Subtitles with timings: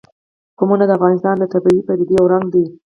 [0.57, 2.65] قومونه د افغانستان د طبیعي پدیدو یو رنګ دی.